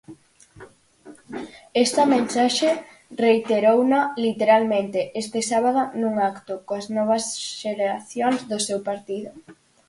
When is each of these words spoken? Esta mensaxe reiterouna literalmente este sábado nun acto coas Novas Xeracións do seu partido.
Esta 1.85 2.03
mensaxe 2.13 2.69
reiterouna 3.23 3.99
literalmente 4.25 4.99
este 5.23 5.39
sábado 5.51 5.81
nun 6.01 6.13
acto 6.31 6.53
coas 6.67 6.85
Novas 6.95 7.23
Xeracións 7.59 8.39
do 8.51 8.57
seu 8.67 8.79
partido. 8.89 9.31